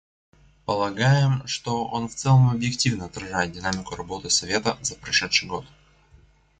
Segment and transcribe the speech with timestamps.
[0.65, 5.67] Полагаем, что он в целом объективно отражает динамику работы Совета за прошедший год.